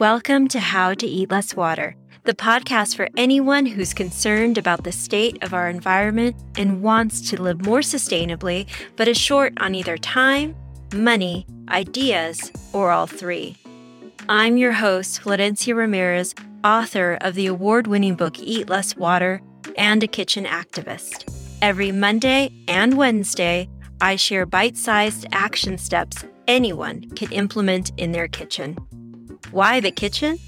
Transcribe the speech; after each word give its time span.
Welcome 0.00 0.48
to 0.48 0.58
How 0.58 0.94
to 0.94 1.06
Eat 1.06 1.30
Less 1.30 1.54
Water, 1.54 1.94
the 2.24 2.34
podcast 2.34 2.96
for 2.96 3.08
anyone 3.16 3.64
who's 3.64 3.94
concerned 3.94 4.58
about 4.58 4.82
the 4.82 4.90
state 4.90 5.40
of 5.44 5.54
our 5.54 5.68
environment 5.68 6.34
and 6.56 6.82
wants 6.82 7.30
to 7.30 7.40
live 7.40 7.64
more 7.64 7.78
sustainably, 7.78 8.66
but 8.96 9.06
is 9.06 9.16
short 9.16 9.52
on 9.60 9.76
either 9.76 9.96
time, 9.96 10.56
money, 10.92 11.46
ideas, 11.68 12.50
or 12.72 12.90
all 12.90 13.06
three. 13.06 13.56
I'm 14.28 14.56
your 14.56 14.72
host, 14.72 15.22
Florencia 15.22 15.76
Ramirez, 15.76 16.34
author 16.64 17.18
of 17.20 17.36
the 17.36 17.46
award 17.46 17.86
winning 17.86 18.16
book 18.16 18.40
Eat 18.40 18.68
Less 18.68 18.96
Water 18.96 19.42
and 19.76 20.02
a 20.02 20.08
kitchen 20.08 20.44
activist. 20.44 21.32
Every 21.62 21.92
Monday 21.92 22.50
and 22.66 22.96
Wednesday, 22.96 23.68
I 24.00 24.16
share 24.16 24.46
bite 24.46 24.76
sized 24.76 25.26
action 25.32 25.76
steps 25.78 26.24
anyone 26.48 27.08
can 27.10 27.30
implement 27.32 27.92
in 27.96 28.12
their 28.12 28.28
kitchen. 28.28 28.76
Why 29.50 29.80
the 29.80 29.90
kitchen? 29.90 30.38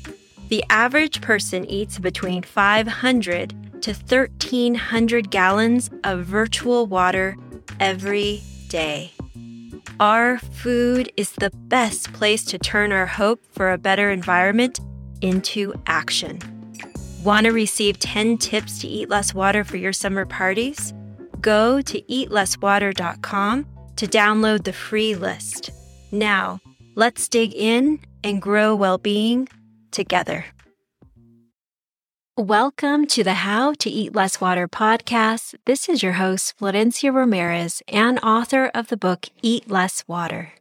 The 0.48 0.64
average 0.70 1.20
person 1.20 1.64
eats 1.66 1.98
between 1.98 2.42
500 2.42 3.82
to 3.82 3.92
1,300 3.92 5.30
gallons 5.30 5.90
of 6.04 6.24
virtual 6.24 6.86
water 6.86 7.36
every 7.80 8.42
day. 8.68 9.12
Our 10.00 10.38
food 10.38 11.12
is 11.16 11.32
the 11.32 11.50
best 11.50 12.12
place 12.12 12.44
to 12.46 12.58
turn 12.58 12.92
our 12.92 13.06
hope 13.06 13.44
for 13.52 13.72
a 13.72 13.78
better 13.78 14.10
environment 14.10 14.80
into 15.20 15.74
action. 15.86 16.40
Want 17.24 17.46
to 17.46 17.52
receive 17.52 17.98
10 17.98 18.38
tips 18.38 18.80
to 18.80 18.88
eat 18.88 19.08
less 19.08 19.32
water 19.34 19.62
for 19.62 19.76
your 19.76 19.92
summer 19.92 20.26
parties? 20.26 20.92
Go 21.42 21.82
to 21.82 22.00
eatlesswater.com 22.02 23.66
to 23.96 24.06
download 24.06 24.64
the 24.64 24.72
free 24.72 25.14
list. 25.14 25.70
Now, 26.12 26.60
let's 26.94 27.28
dig 27.28 27.52
in 27.54 27.98
and 28.24 28.40
grow 28.40 28.74
well 28.74 28.98
being 28.98 29.48
together. 29.90 30.46
Welcome 32.38 33.06
to 33.08 33.22
the 33.22 33.34
How 33.34 33.74
to 33.74 33.90
Eat 33.90 34.14
Less 34.14 34.40
Water 34.40 34.66
podcast. 34.66 35.54
This 35.66 35.88
is 35.88 36.02
your 36.02 36.14
host, 36.14 36.54
Florencia 36.58 37.12
Ramirez, 37.14 37.82
and 37.88 38.18
author 38.20 38.70
of 38.74 38.88
the 38.88 38.96
book 38.96 39.26
Eat 39.42 39.70
Less 39.70 40.02
Water. 40.08 40.52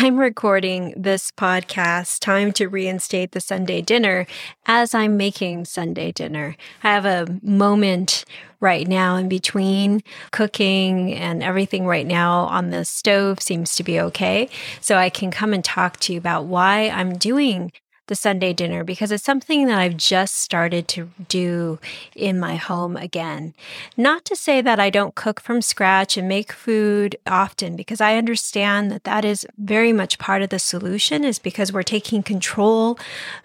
I'm 0.00 0.16
recording 0.16 0.94
this 0.96 1.32
podcast, 1.32 2.20
Time 2.20 2.52
to 2.52 2.68
Reinstate 2.68 3.32
the 3.32 3.40
Sunday 3.40 3.80
Dinner, 3.80 4.28
as 4.64 4.94
I'm 4.94 5.16
making 5.16 5.64
Sunday 5.64 6.12
dinner. 6.12 6.54
I 6.84 6.92
have 6.92 7.04
a 7.04 7.26
moment 7.42 8.24
right 8.60 8.86
now 8.86 9.16
in 9.16 9.28
between 9.28 10.04
cooking 10.30 11.12
and 11.14 11.42
everything 11.42 11.84
right 11.84 12.06
now 12.06 12.42
on 12.42 12.70
the 12.70 12.84
stove 12.84 13.42
seems 13.42 13.74
to 13.74 13.82
be 13.82 13.98
okay. 13.98 14.48
So 14.80 14.96
I 14.96 15.10
can 15.10 15.32
come 15.32 15.52
and 15.52 15.64
talk 15.64 15.96
to 15.96 16.12
you 16.12 16.18
about 16.20 16.44
why 16.44 16.90
I'm 16.90 17.18
doing 17.18 17.72
the 18.08 18.14
Sunday 18.14 18.52
dinner 18.52 18.84
because 18.84 19.12
it's 19.12 19.24
something 19.24 19.66
that 19.66 19.78
I've 19.78 19.96
just 19.96 20.36
started 20.36 20.88
to 20.88 21.10
do 21.28 21.78
in 22.14 22.40
my 22.40 22.56
home 22.56 22.96
again. 22.96 23.54
Not 23.96 24.24
to 24.26 24.36
say 24.36 24.60
that 24.60 24.80
I 24.80 24.90
don't 24.90 25.14
cook 25.14 25.40
from 25.40 25.62
scratch 25.62 26.16
and 26.16 26.28
make 26.28 26.52
food 26.52 27.16
often 27.26 27.76
because 27.76 28.00
I 28.00 28.16
understand 28.16 28.90
that 28.90 29.04
that 29.04 29.24
is 29.24 29.46
very 29.56 29.92
much 29.92 30.18
part 30.18 30.42
of 30.42 30.50
the 30.50 30.58
solution 30.58 31.24
is 31.24 31.38
because 31.38 31.72
we're 31.72 31.82
taking 31.82 32.22
control 32.22 32.98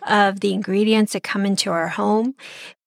of 0.08 0.39
the 0.39 0.53
ingredients 0.53 1.14
that 1.14 1.23
come 1.23 1.45
into 1.45 1.72
our 1.72 1.89
home 1.89 2.36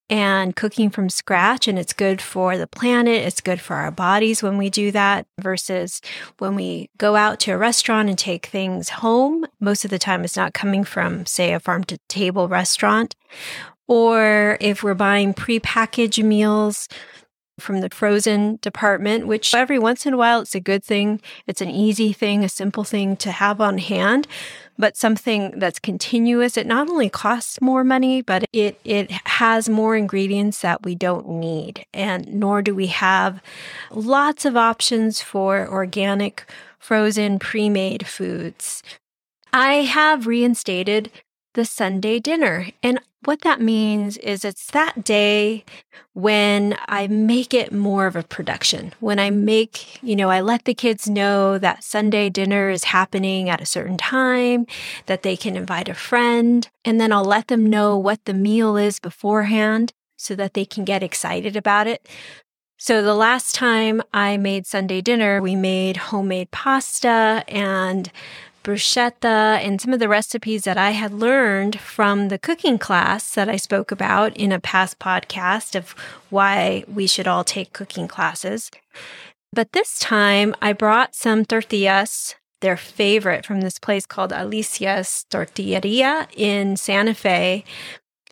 and 0.08 0.54
cooking 0.54 0.90
from 0.90 1.08
scratch 1.08 1.66
and 1.66 1.78
it's 1.78 1.92
good 1.92 2.20
for 2.20 2.56
the 2.56 2.66
planet 2.66 3.22
it's 3.22 3.40
good 3.40 3.60
for 3.60 3.76
our 3.76 3.90
bodies 3.90 4.42
when 4.42 4.56
we 4.56 4.70
do 4.70 4.90
that 4.92 5.26
versus 5.40 6.00
when 6.38 6.54
we 6.54 6.88
go 6.96 7.16
out 7.16 7.40
to 7.40 7.50
a 7.50 7.58
restaurant 7.58 8.08
and 8.08 8.18
take 8.18 8.46
things 8.46 8.88
home 8.88 9.44
most 9.60 9.84
of 9.84 9.90
the 9.90 9.98
time 9.98 10.22
it's 10.22 10.36
not 10.36 10.54
coming 10.54 10.84
from 10.84 11.26
say 11.26 11.52
a 11.52 11.60
farm 11.60 11.82
to 11.82 11.98
table 12.08 12.48
restaurant 12.48 13.14
or 13.88 14.56
if 14.60 14.82
we're 14.82 14.94
buying 14.94 15.34
prepackaged 15.34 16.22
meals 16.22 16.88
from 17.58 17.80
the 17.80 17.88
frozen 17.90 18.58
department, 18.60 19.26
which 19.26 19.54
every 19.54 19.78
once 19.78 20.04
in 20.04 20.12
a 20.12 20.16
while 20.16 20.40
it's 20.40 20.54
a 20.54 20.60
good 20.60 20.84
thing. 20.84 21.20
It's 21.46 21.60
an 21.60 21.70
easy 21.70 22.12
thing, 22.12 22.44
a 22.44 22.48
simple 22.48 22.84
thing 22.84 23.16
to 23.16 23.30
have 23.30 23.60
on 23.60 23.78
hand, 23.78 24.26
but 24.78 24.96
something 24.96 25.52
that's 25.56 25.78
continuous. 25.78 26.56
It 26.56 26.66
not 26.66 26.88
only 26.88 27.08
costs 27.08 27.60
more 27.60 27.84
money, 27.84 28.22
but 28.22 28.44
it, 28.52 28.78
it 28.84 29.10
has 29.10 29.68
more 29.68 29.96
ingredients 29.96 30.60
that 30.60 30.84
we 30.84 30.94
don't 30.94 31.28
need. 31.28 31.84
And 31.94 32.32
nor 32.32 32.62
do 32.62 32.74
we 32.74 32.88
have 32.88 33.42
lots 33.90 34.44
of 34.44 34.56
options 34.56 35.20
for 35.22 35.68
organic, 35.68 36.50
frozen, 36.78 37.38
pre 37.38 37.68
made 37.68 38.06
foods. 38.06 38.82
I 39.52 39.84
have 39.84 40.26
reinstated 40.26 41.10
the 41.56 41.64
Sunday 41.64 42.20
dinner. 42.20 42.68
And 42.82 43.00
what 43.24 43.40
that 43.40 43.60
means 43.60 44.18
is 44.18 44.44
it's 44.44 44.70
that 44.70 45.02
day 45.02 45.64
when 46.12 46.76
I 46.86 47.08
make 47.08 47.54
it 47.54 47.72
more 47.72 48.06
of 48.06 48.14
a 48.14 48.22
production. 48.22 48.92
When 49.00 49.18
I 49.18 49.30
make, 49.30 50.00
you 50.02 50.14
know, 50.14 50.28
I 50.28 50.42
let 50.42 50.66
the 50.66 50.74
kids 50.74 51.08
know 51.08 51.58
that 51.58 51.82
Sunday 51.82 52.28
dinner 52.28 52.68
is 52.68 52.84
happening 52.84 53.48
at 53.48 53.62
a 53.62 53.66
certain 53.66 53.96
time, 53.96 54.66
that 55.06 55.22
they 55.22 55.36
can 55.36 55.56
invite 55.56 55.88
a 55.88 55.94
friend, 55.94 56.68
and 56.84 57.00
then 57.00 57.10
I'll 57.10 57.24
let 57.24 57.48
them 57.48 57.68
know 57.68 57.96
what 57.96 58.26
the 58.26 58.34
meal 58.34 58.76
is 58.76 59.00
beforehand 59.00 59.92
so 60.16 60.34
that 60.36 60.52
they 60.52 60.66
can 60.66 60.84
get 60.84 61.02
excited 61.02 61.56
about 61.56 61.86
it. 61.86 62.06
So 62.78 63.02
the 63.02 63.14
last 63.14 63.54
time 63.54 64.02
I 64.12 64.36
made 64.36 64.66
Sunday 64.66 65.00
dinner, 65.00 65.40
we 65.40 65.56
made 65.56 65.96
homemade 65.96 66.50
pasta 66.50 67.42
and 67.48 68.12
bruschetta 68.66 69.60
and 69.64 69.80
some 69.80 69.92
of 69.92 70.00
the 70.00 70.08
recipes 70.08 70.64
that 70.64 70.76
I 70.76 70.90
had 70.90 71.12
learned 71.14 71.78
from 71.78 72.28
the 72.28 72.38
cooking 72.38 72.78
class 72.78 73.32
that 73.36 73.48
I 73.48 73.54
spoke 73.54 73.92
about 73.92 74.36
in 74.36 74.50
a 74.50 74.58
past 74.58 74.98
podcast 74.98 75.76
of 75.76 75.94
why 76.30 76.82
we 76.92 77.06
should 77.06 77.28
all 77.28 77.44
take 77.44 77.72
cooking 77.72 78.08
classes. 78.08 78.72
But 79.52 79.70
this 79.70 80.00
time 80.00 80.52
I 80.60 80.72
brought 80.72 81.14
some 81.14 81.44
tortillas, 81.44 82.34
their 82.60 82.76
favorite 82.76 83.46
from 83.46 83.60
this 83.60 83.78
place 83.78 84.04
called 84.04 84.32
Alicia's 84.32 85.26
Tortilleria 85.30 86.26
in 86.34 86.76
Santa 86.76 87.14
Fe. 87.14 87.62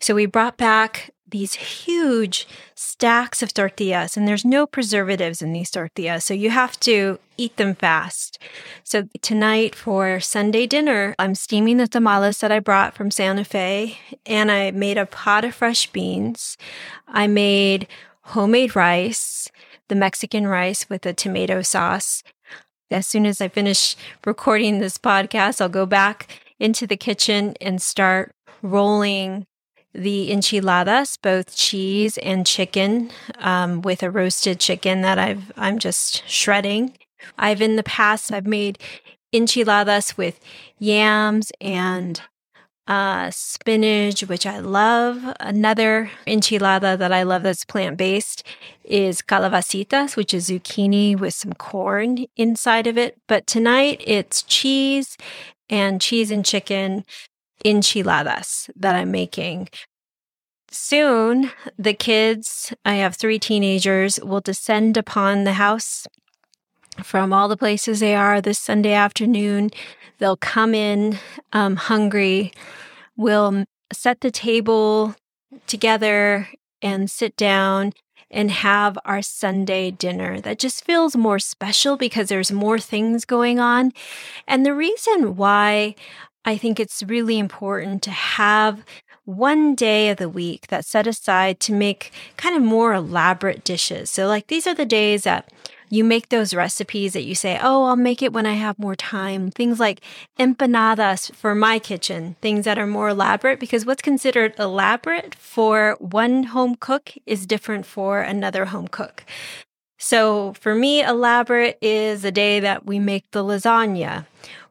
So 0.01 0.15
we 0.15 0.25
brought 0.25 0.57
back 0.57 1.11
these 1.27 1.53
huge 1.53 2.47
stacks 2.75 3.41
of 3.41 3.53
tortillas, 3.53 4.15
and 4.15 4.27
there's 4.27 4.45
no 4.45 4.67
preservatives 4.67 5.41
in 5.41 5.53
these 5.53 5.71
tortillas. 5.71 6.23
So 6.25 6.33
you 6.33 6.51
have 6.51 6.79
to 6.81 7.19
eat 7.37 7.57
them 7.57 7.75
fast. 7.75 8.37
So 8.83 9.07
tonight 9.21 9.75
for 9.75 10.19
Sunday 10.19 10.67
dinner, 10.67 11.15
I'm 11.17 11.35
steaming 11.35 11.77
the 11.77 11.87
tamales 11.87 12.39
that 12.39 12.51
I 12.51 12.59
brought 12.59 12.95
from 12.95 13.11
Santa 13.11 13.43
Fe, 13.43 13.97
and 14.25 14.51
I 14.51 14.71
made 14.71 14.97
a 14.97 15.05
pot 15.05 15.43
of 15.43 15.55
fresh 15.55 15.87
beans. 15.91 16.57
I 17.07 17.27
made 17.27 17.87
homemade 18.21 18.75
rice, 18.75 19.49
the 19.87 19.95
Mexican 19.95 20.47
rice 20.47 20.89
with 20.89 21.05
a 21.05 21.13
tomato 21.13 21.61
sauce. 21.61 22.23
As 22.91 23.07
soon 23.07 23.25
as 23.25 23.41
I 23.41 23.47
finish 23.47 23.95
recording 24.25 24.79
this 24.79 24.97
podcast, 24.97 25.59
I'll 25.59 25.69
go 25.69 25.85
back 25.87 26.39
into 26.59 26.85
the 26.85 26.97
kitchen 26.97 27.55
and 27.59 27.81
start 27.81 28.33
rolling 28.61 29.47
the 29.95 30.31
enchiladas, 30.31 31.17
both 31.17 31.55
cheese 31.55 32.17
and 32.19 32.45
chicken, 32.45 33.11
um, 33.39 33.81
with 33.81 34.03
a 34.03 34.11
roasted 34.11 34.59
chicken 34.59 35.01
that 35.01 35.17
I've 35.17 35.51
I'm 35.57 35.79
just 35.79 36.27
shredding. 36.27 36.93
I've 37.37 37.61
in 37.61 37.75
the 37.75 37.83
past 37.83 38.31
I've 38.31 38.47
made 38.47 38.79
enchiladas 39.33 40.17
with 40.17 40.39
yams 40.79 41.51
and 41.59 42.21
uh, 42.87 43.31
spinach, 43.31 44.21
which 44.21 44.45
I 44.45 44.59
love. 44.59 45.35
Another 45.39 46.11
enchilada 46.27 46.97
that 46.97 47.11
I 47.11 47.23
love 47.23 47.43
that's 47.43 47.65
plant 47.65 47.97
based 47.97 48.43
is 48.83 49.21
calabacitas, 49.21 50.15
which 50.15 50.33
is 50.33 50.49
zucchini 50.49 51.17
with 51.19 51.33
some 51.33 51.53
corn 51.53 52.25
inside 52.35 52.87
of 52.87 52.97
it. 52.97 53.17
But 53.27 53.47
tonight 53.47 54.01
it's 54.05 54.43
cheese 54.43 55.17
and 55.69 55.99
cheese 55.99 56.29
and 56.29 56.45
chicken 56.45 57.05
enchiladas 57.63 58.69
that 58.75 58.95
I'm 58.95 59.11
making. 59.11 59.69
Soon, 60.77 61.51
the 61.79 61.93
kids, 61.93 62.73
I 62.83 62.95
have 62.95 63.15
three 63.15 63.39
teenagers, 63.39 64.19
will 64.19 64.41
descend 64.41 64.97
upon 64.97 65.45
the 65.45 65.53
house 65.53 66.05
from 67.01 67.31
all 67.31 67.47
the 67.47 67.55
places 67.55 68.01
they 68.01 68.13
are 68.13 68.41
this 68.41 68.59
Sunday 68.59 68.91
afternoon. 68.91 69.71
They'll 70.17 70.35
come 70.35 70.75
in 70.75 71.17
um, 71.53 71.77
hungry. 71.77 72.51
We'll 73.15 73.63
set 73.93 74.19
the 74.19 74.31
table 74.31 75.15
together 75.65 76.49
and 76.81 77.09
sit 77.09 77.37
down 77.37 77.93
and 78.29 78.51
have 78.51 78.97
our 79.05 79.21
Sunday 79.21 79.91
dinner. 79.91 80.41
That 80.41 80.59
just 80.59 80.83
feels 80.83 81.15
more 81.15 81.39
special 81.39 81.95
because 81.95 82.27
there's 82.27 82.51
more 82.51 82.79
things 82.79 83.23
going 83.23 83.59
on. 83.59 83.93
And 84.45 84.65
the 84.65 84.73
reason 84.73 85.37
why 85.37 85.95
I 86.45 86.57
think 86.57 86.79
it's 86.79 87.03
really 87.03 87.39
important 87.39 88.03
to 88.03 88.11
have 88.11 88.85
one 89.25 89.73
day 89.73 90.09
of 90.09 90.17
the 90.17 90.29
week 90.29 90.67
that's 90.67 90.87
set 90.87 91.07
aside 91.07 91.59
to 91.61 91.73
make 91.73 92.11
kind 92.37 92.55
of 92.55 92.61
more 92.61 92.93
elaborate 92.93 93.63
dishes. 93.63 94.09
So, 94.11 94.27
like, 94.27 94.47
these 94.47 94.67
are 94.67 94.75
the 94.75 94.85
days 94.85 95.23
that 95.23 95.51
you 95.89 96.03
make 96.03 96.29
those 96.29 96.53
recipes 96.53 97.13
that 97.13 97.23
you 97.23 97.35
say, 97.35 97.59
oh, 97.61 97.85
I'll 97.85 97.95
make 97.95 98.21
it 98.21 98.33
when 98.33 98.45
I 98.45 98.53
have 98.53 98.77
more 98.77 98.95
time. 98.95 99.51
Things 99.51 99.79
like 99.79 100.01
empanadas 100.39 101.33
for 101.33 101.55
my 101.55 101.79
kitchen, 101.79 102.35
things 102.41 102.65
that 102.65 102.77
are 102.77 102.87
more 102.87 103.09
elaborate, 103.09 103.59
because 103.59 103.85
what's 103.85 104.01
considered 104.01 104.53
elaborate 104.59 105.35
for 105.35 105.95
one 105.99 106.43
home 106.43 106.75
cook 106.75 107.13
is 107.25 107.45
different 107.45 107.85
for 107.85 108.21
another 108.21 108.65
home 108.65 108.87
cook. 108.87 109.23
So 109.97 110.53
for 110.53 110.75
me, 110.75 111.03
elaborate 111.03 111.77
is 111.81 112.25
a 112.25 112.31
day 112.31 112.59
that 112.59 112.85
we 112.85 112.99
make 112.99 113.31
the 113.31 113.43
lasagna 113.43 114.25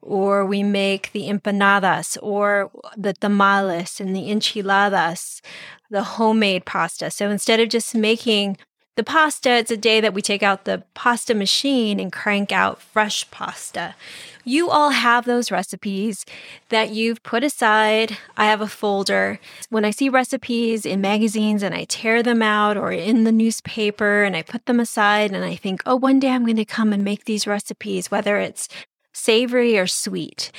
or 0.04 0.44
we 0.44 0.62
make 0.62 1.10
the 1.12 1.28
empanadas 1.28 2.18
or 2.22 2.70
the 2.96 3.14
tamales 3.14 4.00
and 4.00 4.14
the 4.14 4.30
enchiladas, 4.30 5.40
the 5.90 6.04
homemade 6.04 6.64
pasta. 6.64 7.10
So 7.10 7.30
instead 7.30 7.60
of 7.60 7.70
just 7.70 7.94
making 7.94 8.58
the 8.96 9.02
pasta, 9.02 9.50
it's 9.50 9.72
a 9.72 9.76
day 9.76 10.00
that 10.00 10.14
we 10.14 10.22
take 10.22 10.42
out 10.42 10.66
the 10.66 10.84
pasta 10.94 11.34
machine 11.34 11.98
and 11.98 12.12
crank 12.12 12.52
out 12.52 12.80
fresh 12.80 13.28
pasta. 13.30 13.96
You 14.44 14.70
all 14.70 14.90
have 14.90 15.24
those 15.24 15.50
recipes 15.50 16.24
that 16.68 16.90
you've 16.90 17.22
put 17.22 17.42
aside. 17.42 18.18
I 18.36 18.44
have 18.44 18.60
a 18.60 18.68
folder. 18.68 19.40
When 19.70 19.84
I 19.84 19.90
see 19.90 20.08
recipes 20.08 20.86
in 20.86 21.00
magazines 21.00 21.62
and 21.62 21.74
I 21.74 21.84
tear 21.84 22.22
them 22.22 22.42
out 22.42 22.76
or 22.76 22.92
in 22.92 23.24
the 23.24 23.32
newspaper 23.32 24.22
and 24.22 24.36
I 24.36 24.42
put 24.42 24.66
them 24.66 24.78
aside 24.78 25.32
and 25.32 25.44
I 25.44 25.56
think, 25.56 25.82
oh, 25.86 25.96
one 25.96 26.20
day 26.20 26.28
I'm 26.28 26.44
going 26.44 26.56
to 26.56 26.64
come 26.64 26.92
and 26.92 27.02
make 27.02 27.24
these 27.24 27.46
recipes, 27.46 28.10
whether 28.10 28.36
it's 28.36 28.68
savory 29.14 29.78
or 29.78 29.86
sweet. 29.86 30.50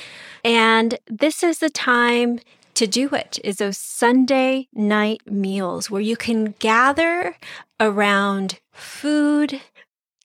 And 0.44 0.98
this 1.06 1.42
is 1.42 1.58
the 1.58 1.70
time 1.70 2.40
to 2.74 2.86
do 2.86 3.08
it 3.14 3.38
is 3.42 3.56
those 3.56 3.78
Sunday 3.78 4.68
night 4.74 5.22
meals 5.26 5.90
where 5.90 6.02
you 6.02 6.16
can 6.16 6.54
gather 6.58 7.36
around 7.80 8.60
food, 8.72 9.60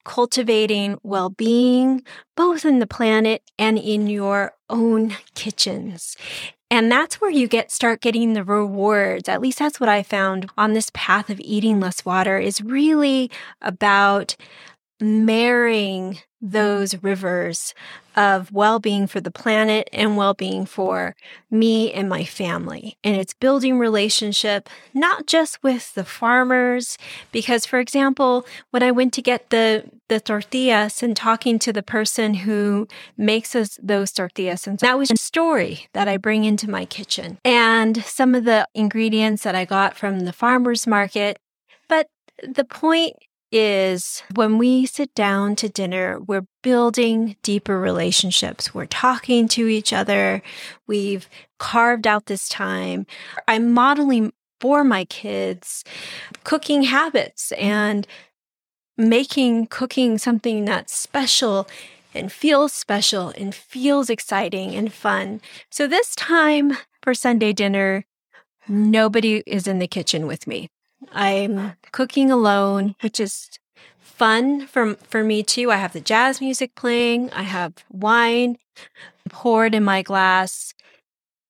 cultivating 0.04 0.98
well 1.02 1.30
being, 1.30 2.04
both 2.36 2.66
in 2.66 2.80
the 2.80 2.88
planet 2.88 3.42
and 3.58 3.78
in 3.78 4.08
your 4.08 4.54
own 4.70 5.16
kitchens. 5.34 6.18
And 6.70 6.92
that's 6.92 7.20
where 7.20 7.32
you 7.32 7.48
get 7.48 7.72
start 7.72 8.02
getting 8.02 8.34
the 8.34 8.44
rewards. 8.44 9.30
At 9.30 9.42
least 9.42 9.60
that's 9.60 9.80
what 9.80 9.90
I 9.90 10.04
found 10.04 10.50
on 10.58 10.74
this 10.74 10.90
path 10.94 11.30
of 11.30 11.40
eating 11.42 11.80
less 11.80 12.06
water 12.06 12.38
is 12.38 12.62
really 12.62 13.32
about 13.62 14.36
marrying 15.02 16.20
those 16.42 17.02
rivers 17.04 17.74
of 18.16 18.52
well 18.52 18.80
being 18.80 19.08
for 19.08 19.22
the 19.22 19.32
planet 19.32 19.90
and 19.94 20.18
well 20.18 20.34
being 20.34 20.66
for 20.66 21.16
me 21.50 21.94
and 21.94 22.10
my 22.10 22.24
family. 22.26 22.98
And 23.04 23.16
it's 23.16 23.34
building 23.34 23.78
relationship, 23.80 24.70
not 24.94 25.28
just 25.28 25.62
with 25.64 25.94
the 25.94 26.04
farmers, 26.04 26.98
because, 27.32 27.66
for 27.66 27.80
example, 27.80 28.46
when 28.72 28.84
I 28.84 28.92
went 28.92 29.14
to 29.14 29.22
get 29.22 29.50
the, 29.50 29.86
the 30.10 30.20
tortillas 30.20 31.02
and 31.02 31.16
talking 31.16 31.60
to 31.60 31.72
the 31.72 31.84
person 31.84 32.34
who 32.34 32.88
makes 33.18 33.56
us 33.56 33.80
those 33.82 34.12
tortillas, 34.12 34.68
and 34.68 34.80
that 34.80 34.98
was 34.98 35.12
a 35.12 35.18
story 35.18 35.88
that 35.94 36.08
I 36.08 36.18
bring 36.18 36.44
into 36.44 36.70
my 36.70 36.86
kitchen 36.86 37.38
and 37.46 38.04
some 38.04 38.36
of 38.36 38.44
the 38.44 38.68
ingredients 38.74 39.44
that 39.44 39.56
I 39.56 39.66
got 39.66 39.96
from 39.96 40.22
the 40.22 40.34
farmer's 40.34 40.86
market. 40.86 41.40
But 41.88 42.08
the 42.44 42.66
point 42.66 43.16
is 43.52 44.24
when 44.34 44.58
we 44.58 44.86
sit 44.86 45.14
down 45.14 45.56
to 45.58 45.68
dinner, 45.68 46.20
we're 46.20 46.46
building 46.64 47.36
deeper 47.44 47.80
relationships. 47.80 48.74
We're 48.74 48.86
talking 48.86 49.48
to 49.50 49.68
each 49.68 49.92
other. 49.92 50.42
We've 50.88 51.28
carved 51.60 52.08
out 52.08 52.28
this 52.28 52.48
time. 52.48 53.06
I'm 53.48 53.74
modeling 53.74 54.32
for 54.60 54.84
my 54.84 55.06
kids 55.06 55.84
cooking 56.44 56.84
habits 56.84 57.52
and 57.54 58.08
making 58.98 59.68
cooking 59.68 60.18
something 60.18 60.66
that's 60.66 60.94
special 60.96 61.68
and 62.14 62.32
feels 62.32 62.74
special 62.74 63.30
and 63.38 63.56
feels 63.56 64.10
exciting 64.10 64.76
and 64.76 64.94
fun. 64.94 65.42
So 65.70 65.88
this 65.88 66.16
time 66.16 66.78
for 67.02 67.14
Sunday 67.14 67.54
dinner, 67.54 68.06
nobody 68.68 69.44
is 69.48 69.68
in 69.68 69.80
the 69.80 69.88
kitchen 69.88 70.28
with 70.28 70.46
me. 70.46 70.70
I'm 71.12 71.74
cooking 71.92 72.32
alone, 72.32 72.96
which 73.02 73.20
is 73.20 73.50
fun 74.00 74.68
for 74.68 74.96
for 74.96 75.24
me 75.24 75.44
too. 75.44 75.72
I 75.72 75.78
have 75.78 75.94
the 75.94 76.02
jazz 76.02 76.42
music 76.42 76.76
playing, 76.76 77.32
I 77.32 77.44
have 77.44 77.74
wine 77.90 78.58
poured 79.30 79.74
in 79.74 79.84
my 79.84 80.02
glass, 80.02 80.74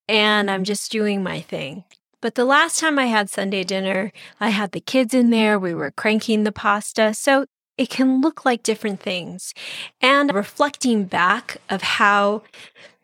and 0.07 0.49
I'm 0.49 0.63
just 0.63 0.91
doing 0.91 1.23
my 1.23 1.41
thing. 1.41 1.83
But 2.21 2.35
the 2.35 2.45
last 2.45 2.79
time 2.79 2.99
I 2.99 3.07
had 3.07 3.29
Sunday 3.29 3.63
dinner, 3.63 4.11
I 4.39 4.49
had 4.49 4.71
the 4.71 4.79
kids 4.79 5.13
in 5.13 5.31
there, 5.31 5.57
we 5.57 5.73
were 5.73 5.91
cranking 5.91 6.43
the 6.43 6.51
pasta. 6.51 7.15
So 7.15 7.45
it 7.77 7.89
can 7.89 8.21
look 8.21 8.45
like 8.45 8.61
different 8.61 8.99
things. 8.99 9.53
And 10.01 10.31
reflecting 10.33 11.05
back 11.05 11.57
of 11.67 11.81
how 11.81 12.43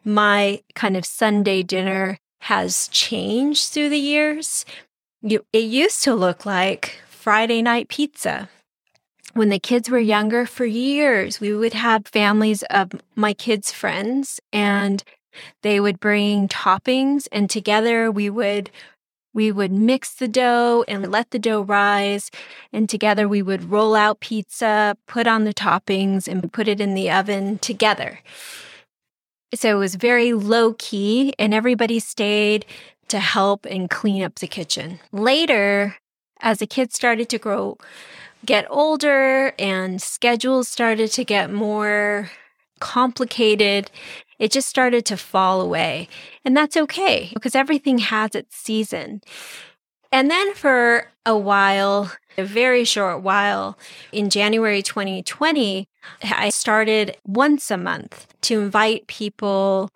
my 0.04 0.62
kind 0.76 0.96
of 0.96 1.06
Sunday 1.06 1.64
dinner 1.64 2.20
has 2.42 2.88
changed 2.90 3.72
through 3.72 3.90
the 3.90 3.98
years, 3.98 4.66
it 5.24 5.44
used 5.54 6.04
to 6.04 6.14
look 6.14 6.46
like 6.46 7.00
Friday 7.10 7.62
night 7.62 7.90
pizza. 7.90 8.50
When 9.34 9.50
the 9.50 9.60
kids 9.60 9.90
were 9.90 10.00
younger, 10.00 10.46
for 10.46 10.66
years, 10.66 11.40
we 11.40 11.54
would 11.54 11.74
have 11.74 12.08
families 12.08 12.64
of 12.70 12.92
my 13.16 13.34
kids' 13.34 13.72
friends 13.72 14.40
and 14.52 15.04
they 15.62 15.80
would 15.80 16.00
bring 16.00 16.48
toppings 16.48 17.28
and 17.32 17.50
together 17.50 18.12
we 18.12 18.30
would 18.30 18.72
we 19.34 19.52
would 19.52 19.72
mix 19.72 20.16
the 20.16 20.28
dough 20.28 20.84
and 20.88 21.12
let 21.12 21.30
the 21.30 21.38
dough 21.38 21.62
rise 21.62 22.32
and 22.74 22.90
together 22.90 23.28
we 23.28 23.44
would 23.44 23.70
roll 23.70 23.96
out 23.96 24.20
pizza 24.20 24.98
put 25.08 25.28
on 25.28 25.44
the 25.44 25.54
toppings 25.54 26.28
and 26.28 26.52
put 26.52 26.68
it 26.68 26.82
in 26.82 26.96
the 26.96 27.12
oven 27.12 27.60
together 27.60 28.20
so 29.54 29.76
it 29.76 29.80
was 29.80 29.94
very 29.94 30.34
low 30.34 30.74
key 30.80 31.34
and 31.38 31.54
everybody 31.54 32.00
stayed 32.00 32.66
to 33.10 33.20
help 33.20 33.66
and 33.66 33.90
clean 33.90 34.24
up 34.24 34.36
the 34.36 34.48
kitchen. 34.48 35.00
Later, 35.12 35.96
as 36.42 36.60
the 36.60 36.68
kids 36.68 36.96
started 36.96 37.30
to 37.30 37.38
grow, 37.38 37.78
get 38.46 38.66
older 38.70 39.54
and 39.58 40.02
schedules 40.02 40.68
started 40.68 41.12
to 41.12 41.24
get 41.24 41.52
more 41.52 42.30
complicated, 42.80 43.90
it 44.40 44.52
just 44.52 44.70
started 44.70 45.06
to 45.06 45.18
fall 45.18 45.62
away. 45.62 46.08
And 46.46 46.56
that's 46.56 46.78
okay 46.78 47.32
because 47.34 47.56
everything 47.56 47.98
has 48.00 48.36
its 48.36 48.56
season. 48.56 49.22
And 50.12 50.32
then 50.32 50.54
for 50.54 51.12
a 51.26 51.38
while, 51.38 52.12
a 52.38 52.44
very 52.44 52.86
short 52.86 53.24
while, 53.24 53.78
in 54.12 54.30
January 54.30 54.82
2020, 54.82 55.88
I 56.24 56.50
started 56.50 57.18
once 57.26 57.70
a 57.72 57.78
month 57.78 58.28
to 58.42 58.62
invite 58.62 59.08
people 59.08 59.92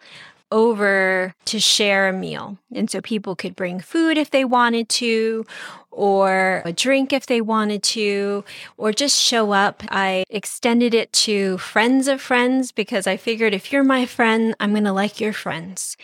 over 0.51 1.33
to 1.45 1.59
share 1.59 2.09
a 2.09 2.13
meal. 2.13 2.57
And 2.73 2.89
so 2.89 3.01
people 3.01 3.35
could 3.35 3.55
bring 3.55 3.79
food 3.79 4.17
if 4.17 4.31
they 4.31 4.45
wanted 4.45 4.89
to, 4.89 5.45
or 5.89 6.61
a 6.65 6.73
drink 6.73 7.13
if 7.13 7.25
they 7.25 7.41
wanted 7.41 7.83
to, 7.83 8.43
or 8.77 8.91
just 8.91 9.19
show 9.19 9.51
up. 9.51 9.83
I 9.89 10.25
extended 10.29 10.93
it 10.93 11.11
to 11.13 11.57
friends 11.57 12.07
of 12.07 12.21
friends 12.21 12.71
because 12.71 13.07
I 13.07 13.17
figured 13.17 13.53
if 13.53 13.71
you're 13.71 13.83
my 13.83 14.05
friend, 14.05 14.55
I'm 14.59 14.71
going 14.71 14.83
to 14.83 14.93
like 14.93 15.19
your 15.19 15.33
friends. 15.33 15.97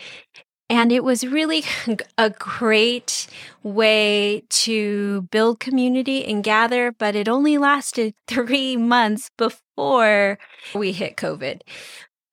And 0.70 0.92
it 0.92 1.02
was 1.02 1.26
really 1.26 1.64
a 2.18 2.30
great 2.30 3.26
way 3.62 4.44
to 4.50 5.22
build 5.30 5.60
community 5.60 6.24
and 6.24 6.44
gather, 6.44 6.92
but 6.92 7.16
it 7.16 7.28
only 7.28 7.58
lasted 7.58 8.14
three 8.26 8.76
months 8.76 9.30
before 9.36 10.38
we 10.74 10.92
hit 10.92 11.16
COVID. 11.16 11.62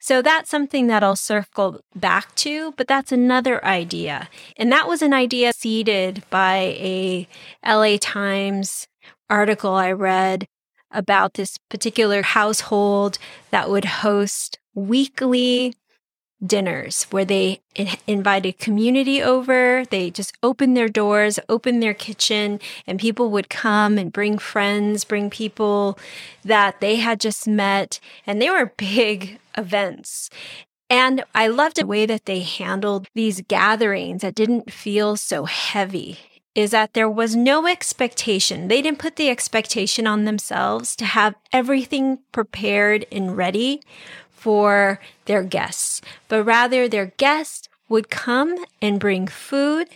So 0.06 0.22
that's 0.22 0.52
something 0.52 0.86
that 0.86 1.02
I'll 1.02 1.16
circle 1.16 1.82
back 1.96 2.36
to, 2.36 2.74
but 2.74 2.88
that's 2.88 3.12
another 3.12 3.66
idea. 3.66 4.30
And 4.56 4.72
that 4.72 4.88
was 4.88 5.02
an 5.02 5.16
idea 5.16 5.52
seeded 5.52 6.22
by 6.30 6.58
a 6.78 7.28
LA 7.66 7.98
Times 8.00 8.88
article 9.32 9.74
I 9.74 9.92
read 9.92 10.46
about 10.92 11.34
this 11.34 11.58
particular 11.72 12.22
household 12.22 13.18
that 13.50 13.68
would 13.68 13.86
host 13.86 14.60
weekly 14.76 15.74
dinners 16.46 17.08
where 17.10 17.26
they 17.26 17.62
invited 18.06 18.60
community 18.60 19.24
over. 19.24 19.86
They 19.90 20.12
just 20.12 20.38
opened 20.44 20.78
their 20.78 20.88
doors, 20.88 21.40
opened 21.50 21.82
their 21.82 21.96
kitchen, 21.96 22.60
and 22.86 23.00
people 23.00 23.32
would 23.32 23.50
come 23.50 23.98
and 23.98 24.14
bring 24.14 24.38
friends, 24.38 25.04
bring 25.04 25.32
people 25.32 25.98
that 26.44 26.80
they 26.80 26.98
had 26.98 27.20
just 27.20 27.48
met. 27.48 28.00
And 28.28 28.40
they 28.40 28.52
were 28.52 28.72
big 28.78 29.40
events. 29.58 30.30
And 30.90 31.24
I 31.34 31.48
loved 31.48 31.78
the 31.78 31.86
way 31.86 32.06
that 32.06 32.26
they 32.26 32.42
handled 32.42 33.08
these 33.16 33.42
gatherings 33.42 34.22
that 34.22 34.36
didn't 34.36 34.72
feel 34.72 35.18
so 35.18 35.46
heavy. 35.46 36.20
Is 36.54 36.72
that 36.72 36.94
there 36.94 37.10
was 37.10 37.36
no 37.36 37.68
expectation. 37.68 38.70
They 38.70 38.82
didn't 38.82 39.00
put 39.00 39.18
the 39.18 39.30
expectation 39.30 40.08
on 40.08 40.24
themselves 40.24 40.96
to 40.96 41.04
have 41.04 41.36
everything 41.52 42.20
prepared 42.32 43.06
and 43.12 43.36
ready 43.36 43.82
for 44.30 45.02
their 45.26 45.44
guests, 45.44 46.00
but 46.30 46.46
rather 46.46 46.88
their 46.88 47.08
guests 47.18 47.68
would 47.90 48.10
come 48.10 48.56
and 48.82 49.02
bring 49.02 49.28
food 49.28 49.90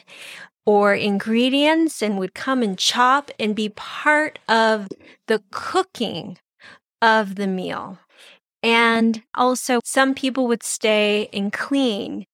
or 0.66 0.94
ingredients 0.94 2.02
and 2.02 2.18
would 2.20 2.34
come 2.34 2.62
and 2.62 2.78
chop 2.78 3.32
and 3.40 3.56
be 3.56 3.70
part 3.70 4.38
of 4.48 4.88
the 5.28 5.42
cooking 5.52 6.38
of 7.02 7.36
the 7.36 7.48
meal. 7.48 8.00
And 8.62 9.24
also, 9.36 9.80
some 9.84 10.14
people 10.14 10.48
would 10.48 10.64
stay 10.64 11.30
and 11.32 11.52
clean 11.52 12.26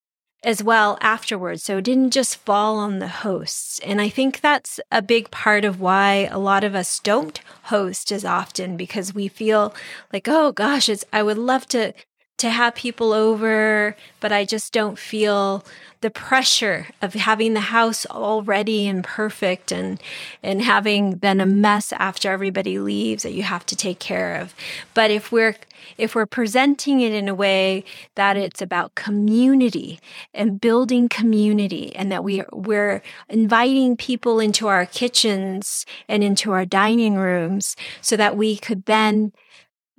as 0.44 0.63
well 0.63 0.98
afterwards. 1.01 1.63
So 1.63 1.79
it 1.79 1.86
didn't 1.86 2.12
just 2.12 2.38
fall 2.38 2.77
on 2.77 3.00
the 3.00 3.08
hosts. 3.08 3.79
And 3.79 4.00
I 4.00 4.10
think 4.10 4.39
that's 4.39 4.79
a 4.91 5.01
big 5.01 5.32
part 5.32 5.65
of 5.65 5.82
why 5.82 6.29
a 6.32 6.38
lot 6.38 6.63
of 6.63 6.75
us 6.75 7.00
don't 7.00 7.39
host 7.63 8.12
as 8.12 8.24
often 8.24 8.77
because 8.77 9.13
we 9.13 9.27
feel 9.27 9.74
like, 10.13 10.27
oh 10.27 10.51
gosh, 10.51 10.88
it's, 10.88 11.03
I 11.12 11.24
would 11.24 11.39
love 11.39 11.67
to 11.70 11.94
to 12.46 12.52
have 12.52 12.75
people 12.75 13.12
over, 13.12 13.96
but 14.20 14.32
I 14.32 14.46
just 14.46 14.72
don't 14.72 15.00
feel 15.00 15.66
the 16.02 16.12
pressure 16.12 16.86
of 17.02 17.16
having 17.16 17.56
the 17.56 17.60
house 17.60 18.06
all 18.06 18.44
ready 18.44 18.88
and 18.88 19.04
perfect 19.04 19.72
and 19.72 20.00
and 20.44 20.62
having 20.62 21.18
then 21.18 21.42
a 21.42 21.46
mess 21.48 21.92
after 21.94 22.32
everybody 22.32 22.78
leaves 22.78 23.24
that 23.24 23.34
you 23.34 23.42
have 23.42 23.66
to 23.66 23.75
take 23.75 23.98
care 23.98 24.36
of. 24.36 24.54
But 24.94 25.10
if 25.10 25.32
we're 25.32 25.56
if 25.98 26.14
we're 26.14 26.28
presenting 26.28 27.02
it 27.02 27.14
in 27.14 27.28
a 27.28 27.34
way 27.34 27.84
that 28.14 28.38
it's 28.38 28.62
about 28.62 28.94
community 28.94 30.00
and 30.32 30.62
building 30.62 31.10
community 31.10 31.96
and 31.96 32.12
that 32.12 32.24
we 32.24 32.44
we're 32.54 33.02
inviting 33.28 33.98
people 33.98 34.40
into 34.40 34.68
our 34.68 34.86
kitchens 34.86 35.84
and 36.08 36.24
into 36.24 36.52
our 36.52 36.66
dining 36.66 37.16
rooms 37.16 37.75
so 38.02 38.16
that 38.16 38.38
we 38.38 38.56
could 38.56 38.86
then 38.86 39.32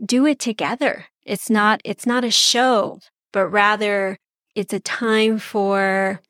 do 0.05 0.25
it 0.25 0.39
together 0.39 1.07
it's 1.27 1.51
not, 1.51 1.81
it's 1.85 2.07
not 2.07 2.25
a 2.25 2.31
show, 2.31 3.01
but 3.33 3.49
rather 3.49 4.17
it's 4.55 4.73
a 4.73 4.81
time 4.81 5.39
for 5.39 6.21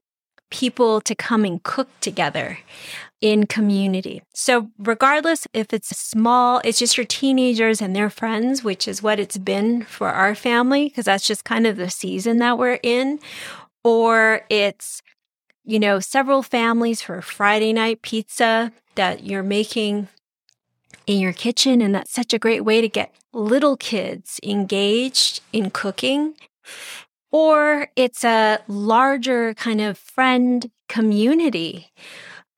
people 0.51 1.01
to 1.03 1.15
come 1.15 1.45
and 1.45 1.63
cook 1.63 1.89
together 2.01 2.59
in 3.21 3.47
community. 3.47 4.23
So, 4.35 4.71
regardless 4.79 5.47
if 5.53 5.73
it's 5.73 5.97
small, 5.97 6.61
it's 6.65 6.79
just 6.79 6.97
your 6.97 7.07
teenagers 7.07 7.81
and 7.81 7.95
their 7.95 8.11
friends, 8.11 8.63
which 8.63 8.87
is 8.87 9.03
what 9.03 9.19
it's 9.19 9.39
been 9.39 9.83
for 9.85 10.09
our 10.09 10.35
family, 10.35 10.89
because 10.89 11.07
that's 11.07 11.27
just 11.27 11.45
kind 11.45 11.67
of 11.67 11.77
the 11.77 11.91
season 11.91 12.39
that 12.39 12.59
we're 12.59 12.81
in, 12.83 13.19
or 13.85 14.43
it's, 14.51 15.03
you 15.65 15.79
know, 15.79 15.99
several 16.01 16.43
families 16.43 17.03
for 17.03 17.23
Friday 17.23 17.73
night 17.73 18.03
pizza 18.03 18.73
that 18.95 19.25
you're 19.25 19.43
making 19.43 20.09
in 21.07 21.21
your 21.21 21.33
kitchen. 21.33 21.81
And 21.81 21.95
that's 21.95 22.13
such 22.13 22.35
a 22.35 22.39
great 22.39 22.65
way 22.65 22.81
to 22.81 22.89
get 22.89 23.13
little 23.37 23.77
kids 23.77 24.41
engaged 24.43 25.41
in 25.53 25.71
cooking. 25.71 26.35
Or 27.31 27.89
it's 27.97 28.25
a 28.25 28.61
larger 28.67 29.55
kind 29.55 29.81
of 29.81 29.99
friend 29.99 30.71
community 30.89 31.93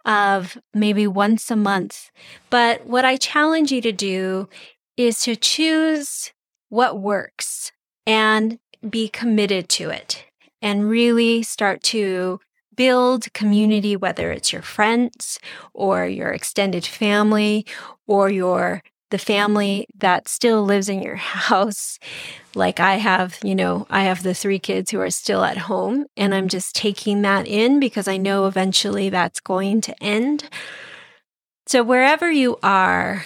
of 0.04 0.56
maybe 0.72 1.06
once 1.06 1.50
a 1.50 1.56
month. 1.56 2.10
But 2.48 2.86
what 2.86 3.04
I 3.04 3.16
challenge 3.16 3.72
you 3.72 3.80
to 3.82 3.92
do 3.92 4.48
is 4.96 5.20
to 5.22 5.36
choose 5.36 6.32
what 6.68 7.00
works 7.00 7.72
and 8.06 8.58
be 8.88 9.08
committed 9.08 9.68
to 9.68 9.90
it 9.90 10.24
and 10.62 10.88
really 10.88 11.42
start 11.42 11.82
to 11.82 12.40
build 12.74 13.32
community, 13.32 13.96
whether 13.96 14.30
it's 14.30 14.52
your 14.52 14.62
friends 14.62 15.38
or 15.74 16.06
your 16.06 16.28
extended 16.28 16.86
family 16.86 17.66
or 18.06 18.30
your 18.30 18.82
the 19.10 19.18
family 19.18 19.86
that 19.98 20.28
still 20.28 20.64
lives 20.64 20.88
in 20.88 21.02
your 21.02 21.16
house. 21.16 21.98
Like 22.54 22.80
I 22.80 22.96
have, 22.96 23.38
you 23.42 23.54
know, 23.54 23.86
I 23.90 24.02
have 24.04 24.22
the 24.22 24.34
three 24.34 24.58
kids 24.58 24.90
who 24.90 25.00
are 25.00 25.10
still 25.10 25.44
at 25.44 25.56
home, 25.56 26.06
and 26.16 26.34
I'm 26.34 26.48
just 26.48 26.74
taking 26.74 27.22
that 27.22 27.46
in 27.46 27.80
because 27.80 28.08
I 28.08 28.16
know 28.16 28.46
eventually 28.46 29.10
that's 29.10 29.40
going 29.40 29.80
to 29.82 30.02
end. 30.02 30.48
So, 31.66 31.82
wherever 31.82 32.30
you 32.30 32.58
are, 32.62 33.24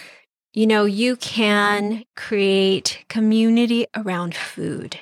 you 0.52 0.66
know, 0.66 0.84
you 0.84 1.16
can 1.16 2.04
create 2.16 3.04
community 3.08 3.86
around 3.96 4.34
food. 4.34 4.98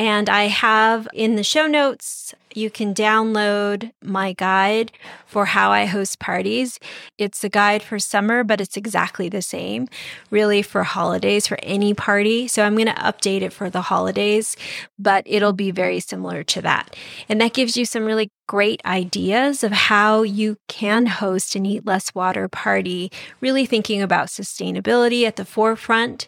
And 0.00 0.30
I 0.30 0.44
have 0.44 1.06
in 1.12 1.36
the 1.36 1.44
show 1.44 1.66
notes, 1.66 2.34
you 2.54 2.70
can 2.70 2.94
download 2.94 3.92
my 4.02 4.32
guide 4.32 4.92
for 5.26 5.44
how 5.44 5.72
I 5.72 5.84
host 5.84 6.18
parties. 6.18 6.80
It's 7.18 7.44
a 7.44 7.50
guide 7.50 7.82
for 7.82 7.98
summer, 7.98 8.42
but 8.42 8.62
it's 8.62 8.78
exactly 8.78 9.28
the 9.28 9.42
same, 9.42 9.88
really, 10.30 10.62
for 10.62 10.84
holidays, 10.84 11.46
for 11.46 11.58
any 11.62 11.92
party. 11.92 12.48
So 12.48 12.62
I'm 12.62 12.76
going 12.76 12.86
to 12.86 12.94
update 12.94 13.42
it 13.42 13.52
for 13.52 13.68
the 13.68 13.82
holidays, 13.82 14.56
but 14.98 15.22
it'll 15.26 15.52
be 15.52 15.70
very 15.70 16.00
similar 16.00 16.44
to 16.44 16.62
that. 16.62 16.96
And 17.28 17.38
that 17.42 17.52
gives 17.52 17.76
you 17.76 17.84
some 17.84 18.06
really 18.06 18.30
great 18.48 18.80
ideas 18.86 19.62
of 19.62 19.70
how 19.70 20.22
you 20.22 20.56
can 20.66 21.04
host 21.04 21.54
an 21.56 21.66
Eat 21.66 21.84
Less 21.84 22.14
Water 22.14 22.48
party, 22.48 23.12
really 23.42 23.66
thinking 23.66 24.00
about 24.00 24.28
sustainability 24.28 25.24
at 25.26 25.36
the 25.36 25.44
forefront. 25.44 26.26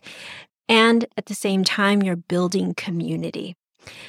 And 0.68 1.06
at 1.16 1.24
the 1.24 1.34
same 1.34 1.64
time, 1.64 2.02
you're 2.02 2.16
building 2.16 2.74
community. 2.74 3.56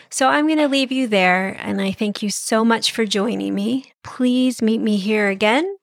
So 0.09 0.29
I'm 0.29 0.45
going 0.47 0.59
to 0.59 0.67
leave 0.67 0.91
you 0.91 1.07
there, 1.07 1.57
and 1.59 1.81
I 1.81 1.91
thank 1.91 2.21
you 2.21 2.29
so 2.29 2.63
much 2.63 2.91
for 2.91 3.05
joining 3.05 3.55
me. 3.55 3.93
Please 4.03 4.61
meet 4.61 4.79
me 4.79 4.97
here 4.97 5.29
again, 5.29 5.77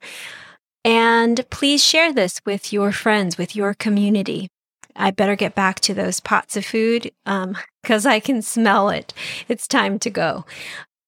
and 0.85 1.45
please 1.51 1.85
share 1.85 2.13
this 2.13 2.41
with 2.47 2.73
your 2.73 2.93
friends, 2.93 3.37
with 3.37 3.57
your 3.57 3.75
community. 3.75 4.49
I 4.97 5.11
better 5.11 5.37
get 5.37 5.55
back 5.55 5.81
to 5.81 5.95
those 5.95 6.21
pots 6.21 6.57
of 6.57 6.65
food 6.65 7.11
because 7.25 8.07
um, 8.07 8.13
I 8.13 8.21
can 8.21 8.43
smell 8.43 8.91
it. 8.91 9.15
It's 9.49 9.67
time 9.67 9.99
to 10.01 10.11
go. 10.11 10.45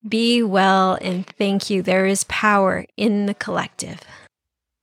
Be 0.07 0.43
well 0.43 0.99
and 1.01 1.27
thank 1.27 1.71
you. 1.71 1.83
There 1.83 2.07
is 2.07 2.25
power 2.25 2.87
in 2.97 3.27
the 3.27 3.35
collective. 3.35 4.01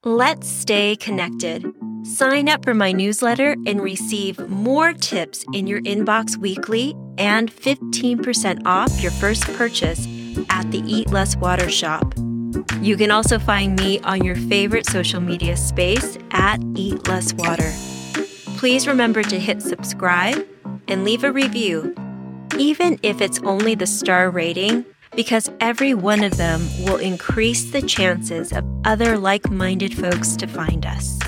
Let's 0.06 0.48
stay 0.48 0.96
connected. 0.96 1.66
Sign 2.04 2.48
up 2.48 2.64
for 2.64 2.74
my 2.74 2.94
newsletter 2.94 3.58
and 3.68 3.82
receive 3.82 4.40
more 4.48 4.94
tips 4.94 5.44
in 5.54 5.68
your 5.68 5.82
inbox 5.82 6.38
weekly 6.38 6.96
and 7.18 7.52
15% 7.52 8.62
off 8.66 9.02
your 9.02 9.12
first 9.12 9.44
purchase 9.56 10.08
at 10.50 10.72
the 10.72 10.82
Eat 10.86 11.10
Less 11.12 11.36
Water 11.36 11.70
shop. 11.70 12.14
You 12.80 12.96
can 12.96 13.12
also 13.12 13.38
find 13.40 13.78
me 13.78 14.00
on 14.00 14.24
your 14.24 14.38
favorite 14.38 14.86
social 14.86 15.20
media 15.20 15.58
space 15.58 16.18
at 16.32 16.62
Eat 16.76 17.06
Less 17.10 17.34
Water. 17.34 17.70
Please 18.56 18.88
remember 18.88 19.22
to 19.22 19.38
hit 19.38 19.62
subscribe 19.62 20.48
and 20.88 21.04
leave 21.04 21.26
a 21.26 21.32
review, 21.34 21.94
even 22.58 22.98
if 23.04 23.20
it's 23.20 23.40
only 23.40 23.76
the 23.76 23.86
star 23.86 24.30
rating 24.30 24.86
because 25.16 25.50
every 25.60 25.94
one 25.94 26.24
of 26.24 26.38
them 26.38 26.68
will 26.86 26.98
increase 26.98 27.72
the 27.72 27.82
chances 27.82 28.52
of 28.52 28.66
other 28.86 29.18
like 29.18 29.50
minded 29.50 29.94
folks 29.94 30.36
to 30.38 30.48
find 30.48 30.86
us. 30.86 31.20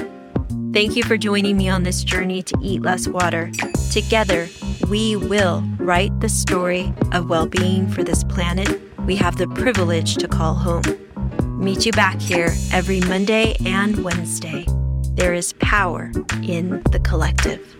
Thank 0.73 0.95
you 0.95 1.03
for 1.03 1.17
joining 1.17 1.57
me 1.57 1.69
on 1.69 1.83
this 1.83 2.03
journey 2.03 2.41
to 2.43 2.57
eat 2.61 2.81
less 2.81 3.07
water. 3.07 3.51
Together, 3.91 4.47
we 4.89 5.15
will 5.15 5.63
write 5.77 6.17
the 6.21 6.29
story 6.29 6.93
of 7.11 7.29
well 7.29 7.47
being 7.47 7.89
for 7.89 8.03
this 8.03 8.23
planet 8.23 8.81
we 9.05 9.15
have 9.15 9.37
the 9.37 9.47
privilege 9.47 10.15
to 10.17 10.27
call 10.27 10.53
home. 10.53 10.83
Meet 11.59 11.85
you 11.85 11.91
back 11.91 12.19
here 12.19 12.53
every 12.71 13.01
Monday 13.01 13.55
and 13.65 14.03
Wednesday. 14.03 14.65
There 15.13 15.33
is 15.33 15.53
power 15.53 16.11
in 16.43 16.81
the 16.91 16.99
collective. 17.03 17.75